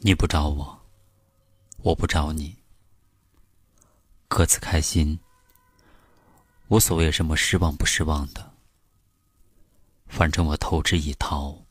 [0.00, 0.80] 你不找我，
[1.78, 2.56] 我不找你，
[4.28, 5.18] 各自开心，
[6.68, 8.54] 无所谓什么失望不失望的。
[10.06, 11.64] 反正我投之以桃，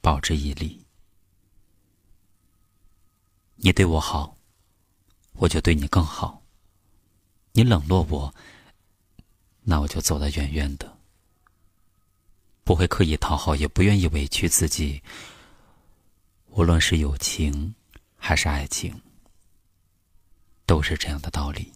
[0.00, 0.82] 报之以李。
[3.56, 4.34] 你对我好，
[5.34, 6.42] 我就对你更好。
[7.52, 8.34] 你冷落我，
[9.60, 10.96] 那我就走得远远的，
[12.64, 15.02] 不会刻意讨好，也不愿意委屈自己。
[16.56, 17.74] 无论是友情，
[18.16, 18.94] 还是爱情，
[20.66, 21.72] 都是这样的道理。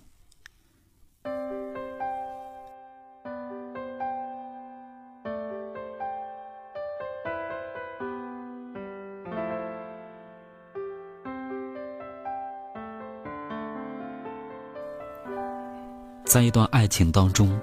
[16.24, 17.60] 在一段爱情当中，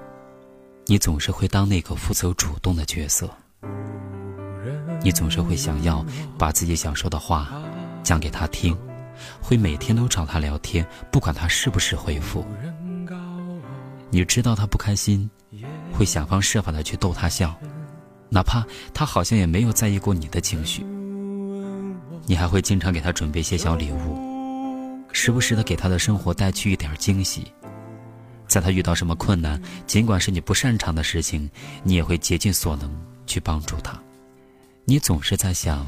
[0.84, 3.30] 你总是会当那个负责主动的角色。
[5.06, 6.04] 你总是会想要
[6.36, 7.48] 把自己想说的话
[8.02, 8.76] 讲给他听，
[9.40, 12.44] 会每天都找他聊天，不管他是不是回复。
[14.10, 15.30] 你知道他不开心，
[15.92, 17.54] 会想方设法的去逗他笑，
[18.28, 20.84] 哪怕他好像也没有在意过你的情绪。
[22.24, 24.18] 你还会经常给他准备些小礼物，
[25.12, 27.46] 时不时的给他的生活带去一点惊喜。
[28.48, 31.48] 在他遇到什么困难，尽管是你不擅长的事情，
[31.84, 32.90] 你也会竭尽所能
[33.24, 33.96] 去帮助他。
[34.88, 35.84] 你总是在想，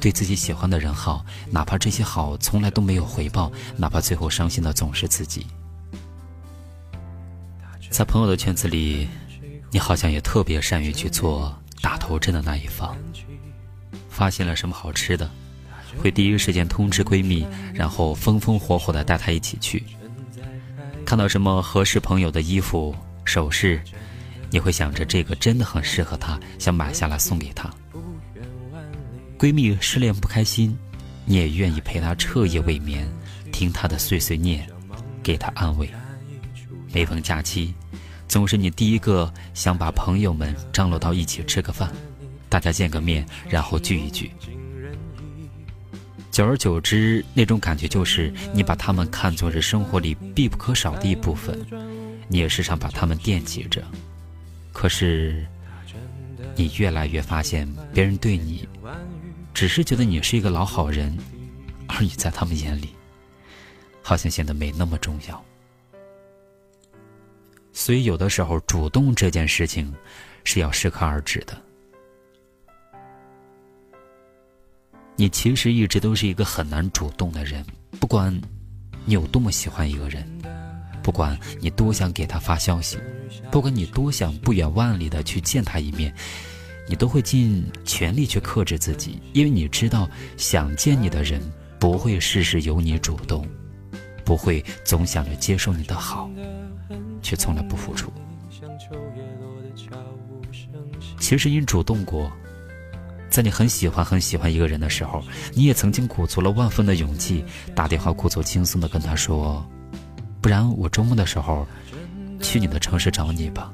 [0.00, 5.46] 对自己喜欢的人好，哪怕这些好从来都没有回报，哪怕最后伤心的总是自己。
[7.90, 9.06] 在朋友的圈子里，
[9.70, 12.96] 你好像也特别善于去做打头阵的那一方。
[14.08, 15.30] 发现了什么好吃的，
[15.98, 19.84] 会第一时间通知闺蜜，然后风风火火的带她一起去。
[21.04, 23.78] 看到什么合适朋友的衣服、首饰，
[24.56, 27.70] 你会想着这个真的很适合她，想买下来送给她。
[29.38, 30.74] 闺蜜失恋不开心，
[31.26, 33.06] 你也愿意陪她彻夜未眠，
[33.52, 34.66] 听她的碎碎念，
[35.22, 35.90] 给她安慰。
[36.90, 37.74] 每逢假期，
[38.28, 41.92] 总是你第一个想把朋友们张罗到一起吃个饭，
[42.48, 44.32] 大家见个面，然后聚一聚。
[46.30, 51.54] 久而久之，那种感觉就是你把他们看作是生活里必不可少的一部分，
[52.26, 53.84] 你也时常把他们惦记着。
[54.76, 55.42] 可是，
[56.54, 58.68] 你越来越发现，别人对你。
[59.54, 61.16] 只是觉得你是一个老好人，
[61.88, 62.90] 而你在他们眼里，
[64.02, 65.42] 好像显得没那么重要。
[67.72, 69.90] 所以有的时候，主动这件事情
[70.44, 71.56] 是要适可而止的。
[75.16, 77.64] 你其实一直都是一个很难主动的人，
[77.98, 78.30] 不管
[79.06, 80.22] 你有多么喜欢一个人，
[81.06, 82.98] 不管你多想给他发消息，
[83.52, 86.12] 不管你多想不远万里的去见他一面。
[86.88, 91.40] 你都会尽全力去克制自己，因为你知道，想见你的人
[91.78, 93.46] 不会事事由你主动，
[94.24, 96.28] 不会总想着接受你的好，
[97.22, 98.12] 却从来不付出。
[101.20, 102.32] 其实你主动过，
[103.30, 105.22] 在你很喜欢很喜欢一个人的时候，
[105.54, 107.44] 你也曾经鼓足了万分的勇气，
[107.76, 109.64] 打电话故作轻松的跟他说
[110.46, 111.66] ：“不然我周末的时候
[112.40, 113.72] 去你的城市找你吧。”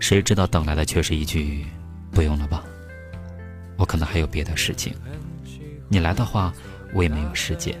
[0.00, 1.64] 谁知道等来的却是一句
[2.10, 2.64] “不用了吧，
[3.76, 4.92] 我可能还有别的事情。
[5.88, 6.52] 你来的话，
[6.92, 7.80] 我也没有时间。”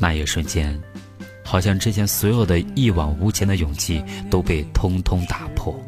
[0.00, 0.76] 那一瞬间，
[1.44, 5.80] 好像之前所有的一往无前的勇气都被通通打破，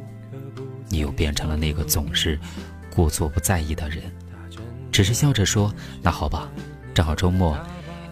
[0.88, 2.38] 你又变成了那个总是
[2.94, 4.04] 故作不在意的人，
[4.92, 6.48] 只是笑着说：“那好吧，
[6.94, 7.58] 正好周末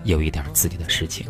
[0.09, 1.27] 有一点自己的事情。”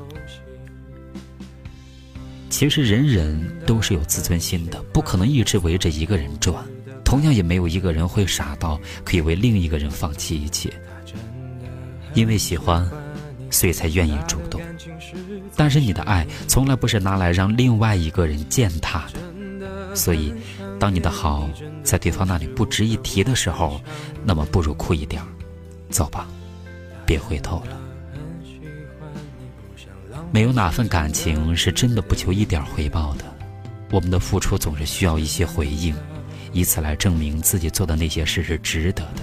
[2.51, 6.65] 其实人人都是有自尊心的，不可能一直围着一个人转，
[7.05, 10.73] 同样也没有一个人会傻到可以为另一个人放弃一切。
[12.15, 12.89] 因为喜欢，
[13.51, 14.61] 所以才愿意主动。
[15.55, 20.33] 但是你的爱从来不是拿来让另外一个人践踏的，所以，
[20.81, 21.49] 当你的好
[21.85, 23.81] 在对方那里不值一提的时候，
[24.25, 25.23] 那么不如酷一点，
[25.91, 26.27] 走吧，
[27.07, 27.79] 别回头了。
[30.31, 33.25] 没有哪份感情是真的不求一点回报的，
[33.91, 35.95] 我们的付出总是需要一些回应，
[36.53, 39.23] 以此来证明自己做的那些事是值得的。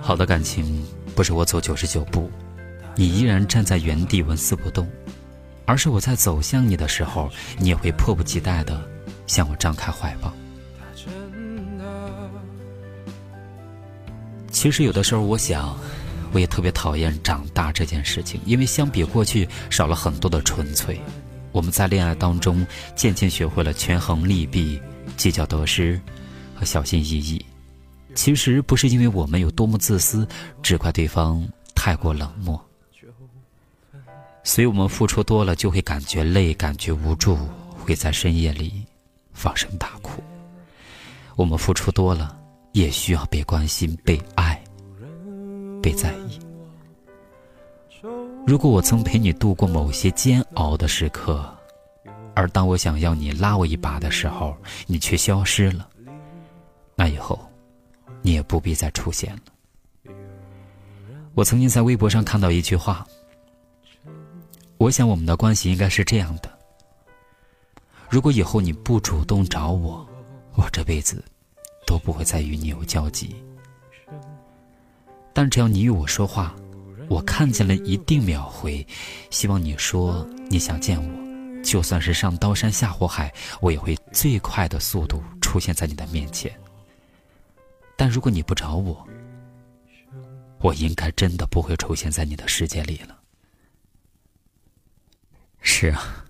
[0.00, 2.30] 好的感情不是我走九十九步，
[2.94, 4.88] 你依然站在原地纹丝不动，
[5.64, 8.80] 而是我在走向你的时候，你也会迫不及待的
[9.26, 10.32] 向我张开怀抱。
[14.50, 15.78] 其实有的时候，我想。
[16.32, 21.00] 我也特别讨厌长大这件事情，因为相比过去少了很多的纯粹。
[21.52, 24.80] 我们在恋爱当中渐渐学会了权衡利弊、
[25.16, 26.00] 计较得失
[26.54, 27.44] 和小心翼翼，
[28.14, 30.26] 其实不是因为我们有多么自私，
[30.62, 31.44] 只怪对方
[31.74, 32.64] 太过冷漠。
[34.44, 37.36] 所以我们付出多了，就会感觉累，感觉无助，
[37.78, 38.84] 会在深夜里
[39.32, 40.22] 放声大哭。
[41.36, 42.36] 我们付出多了，
[42.72, 44.59] 也需要被关心、被爱、
[45.82, 46.38] 被在意。
[48.46, 51.44] 如果我曾陪你度过某些煎熬的时刻，
[52.34, 54.56] 而当我想要你拉我一把的时候，
[54.86, 55.88] 你却消失了，
[56.94, 57.38] 那以后，
[58.22, 60.12] 你也不必再出现了。
[61.34, 63.06] 我曾经在微博上看到一句话。
[64.78, 66.50] 我想我们的关系应该是这样的：
[68.08, 70.08] 如果以后你不主动找我，
[70.54, 71.22] 我这辈子
[71.86, 73.36] 都不会再与你有交集。
[75.32, 76.54] 但只要你与我说话，
[77.08, 78.86] 我看见了一定秒回。
[79.30, 86.52] 希望你说你想见我，就算是上刀山下火海，我也会最快的速度出现在你的面前。
[87.96, 89.06] 但如果你不找我，
[90.60, 93.18] 我应该真的不会出现在你的世界里了。
[95.62, 96.24] 是啊，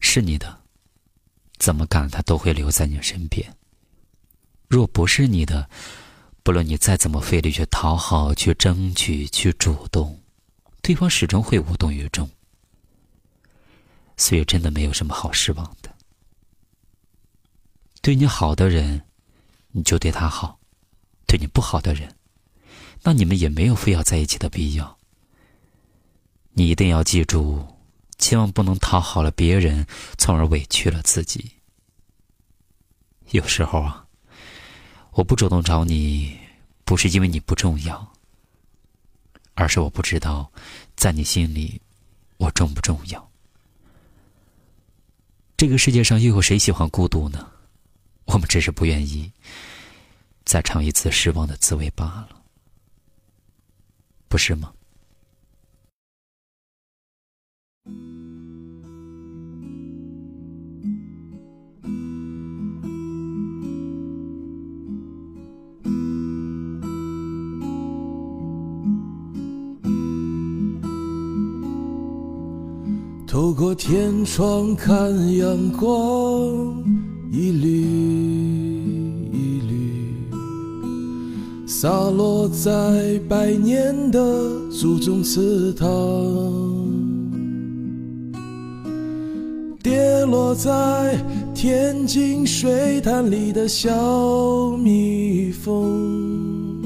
[0.00, 0.58] 是你的，
[1.58, 3.52] 怎么赶他都会留在你身边。
[4.68, 5.68] 若不是你的，
[6.46, 10.22] 不论你再怎么费力去讨好、去争取、去主动，
[10.80, 12.30] 对方始终会无动于衷。
[14.16, 15.92] 所以，真的没有什么好失望的。
[18.00, 19.02] 对你好的人，
[19.72, 20.60] 你就对他好；
[21.26, 22.14] 对你不好的人，
[23.02, 24.96] 那你们也没有非要在一起的必要。
[26.52, 27.66] 你一定要记住。
[28.18, 29.84] 千万不能讨好了别人，
[30.16, 31.50] 从而委屈了自己。
[33.30, 34.05] 有时候啊，
[35.16, 36.38] 我不主动找你，
[36.84, 38.12] 不是因为你不重要，
[39.54, 40.52] 而是我不知道，
[40.94, 41.80] 在你心里，
[42.36, 43.30] 我重不重要。
[45.56, 47.50] 这个世界上又有谁喜欢孤独呢？
[48.26, 49.32] 我们只是不愿意
[50.44, 52.42] 再尝一次失望的滋味罢了，
[54.28, 54.70] 不是吗？
[73.36, 74.96] 透过天窗看
[75.36, 76.82] 阳光，
[77.30, 77.82] 一缕
[79.30, 80.16] 一缕
[81.66, 84.18] 洒落在百年的
[84.70, 85.86] 祖宗祠堂，
[89.82, 91.22] 跌落在
[91.54, 96.82] 天津水潭里的小蜜蜂，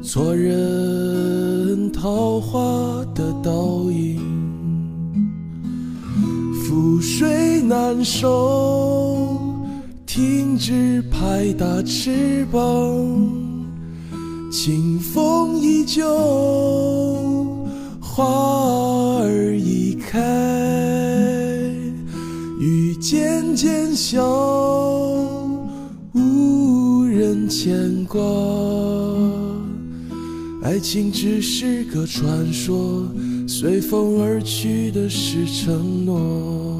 [0.00, 4.35] 错认桃花的倒影。
[6.96, 9.38] 覆水难收，
[10.06, 12.58] 停止拍打翅膀，
[14.50, 16.06] 清风依旧，
[18.00, 18.24] 花
[19.20, 20.18] 儿已开，
[22.58, 24.26] 雨渐渐小，
[26.14, 28.18] 无人牵挂，
[30.62, 33.06] 爱情只是个传说。
[33.48, 36.75] 随风而去的是承诺。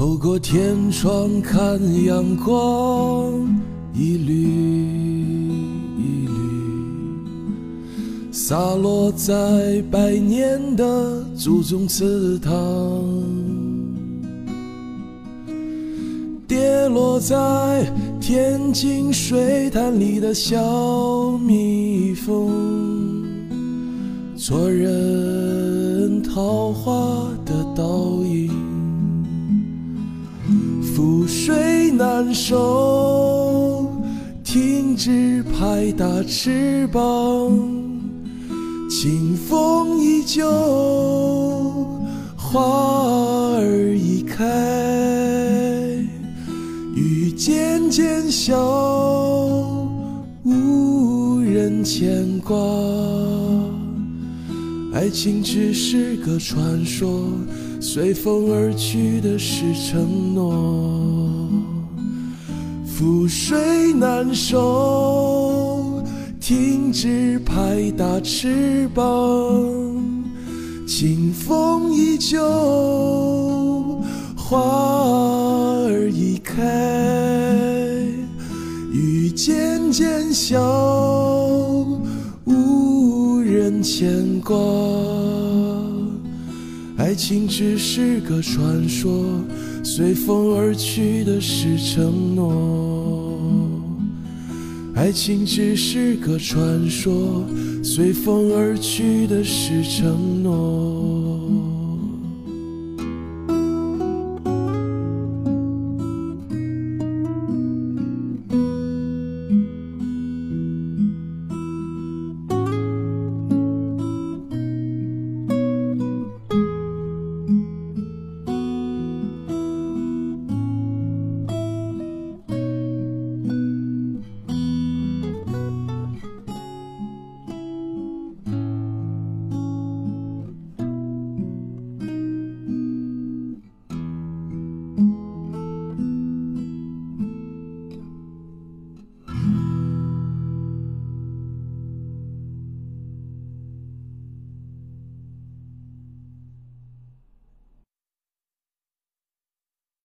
[0.00, 3.34] 透过天窗看阳光，
[3.92, 4.32] 一缕
[5.98, 6.32] 一缕
[8.32, 12.54] 洒落在百年的祖宗祠堂，
[16.48, 17.84] 跌落在
[18.18, 22.50] 天津水潭里的小蜜蜂，
[24.34, 26.69] 错认桃
[31.50, 33.92] 水难收，
[34.44, 37.50] 停止拍打翅膀，
[38.88, 40.48] 清风依旧，
[42.36, 44.46] 花儿已开，
[46.94, 48.56] 雨渐渐小，
[50.44, 52.56] 无人牵挂，
[54.94, 57.24] 爱情只是个传说。
[57.82, 61.19] 随风而去的是承诺。
[63.00, 66.04] 覆水难收，
[66.38, 69.02] 停止拍打翅膀，
[70.86, 72.42] 清风依旧，
[74.36, 74.60] 花
[75.86, 76.60] 儿已开，
[78.92, 80.60] 雨渐渐小，
[82.44, 84.54] 无人牵挂。
[87.10, 89.42] 爱情只是个传说，
[89.82, 93.82] 随风而去的是承诺。
[94.94, 97.44] 爱情只是个传说，
[97.82, 100.89] 随风而去的是承诺。